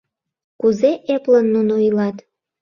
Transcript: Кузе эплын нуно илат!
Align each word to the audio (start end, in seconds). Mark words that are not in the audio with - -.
Кузе 0.59 0.91
эплын 1.15 1.45
нуно 1.53 1.75
илат! 1.87 2.17